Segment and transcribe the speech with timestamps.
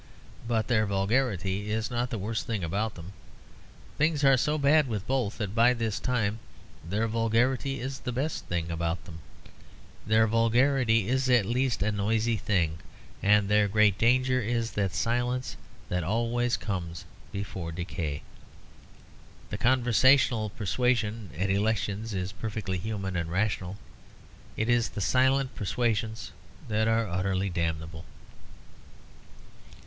[0.47, 3.13] But their vulgarity is not the worst thing about them.
[3.99, 6.39] Things are so bad with both that by this time
[6.83, 9.19] their vulgarity is the best thing about them.
[10.07, 12.79] Their vulgarity is at least a noisy thing;
[13.21, 15.55] and their great danger is that silence
[15.87, 18.23] that always comes before decay.
[19.51, 23.77] The conversational persuasion at elections is perfectly human and rational;
[24.57, 26.31] it is the silent persuasions
[26.69, 28.05] that are utterly damnable.